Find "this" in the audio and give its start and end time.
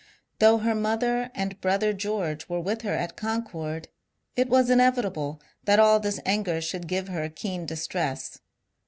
5.99-6.19